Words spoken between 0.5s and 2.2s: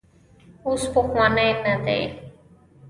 اوس پخوانی نه دی.